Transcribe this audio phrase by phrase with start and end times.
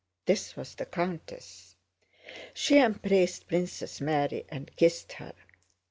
[0.25, 1.75] This was the countess.
[2.55, 5.33] She embraced Princess Mary and kissed her.